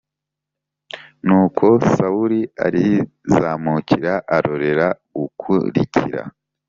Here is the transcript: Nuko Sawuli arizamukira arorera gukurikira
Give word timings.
Nuko 1.25 1.65
Sawuli 1.93 2.39
arizamukira 2.65 4.13
arorera 4.35 4.87
gukurikira 5.17 6.21